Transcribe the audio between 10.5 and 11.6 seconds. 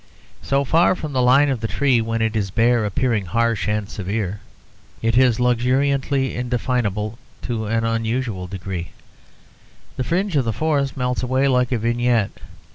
forest melts away